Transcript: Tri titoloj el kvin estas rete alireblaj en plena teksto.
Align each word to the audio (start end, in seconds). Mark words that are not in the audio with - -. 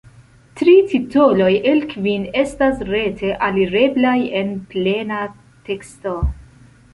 Tri 0.59 0.71
titoloj 0.93 1.49
el 1.71 1.83
kvin 1.91 2.25
estas 2.43 2.81
rete 2.87 3.29
alireblaj 3.49 4.15
en 4.41 4.51
plena 4.73 5.21
teksto. 5.69 6.17